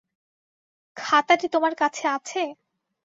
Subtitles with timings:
[0.97, 2.41] খাতাটি তোমার কাছে আছে?